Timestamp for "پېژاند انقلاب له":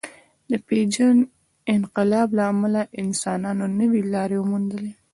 0.67-2.43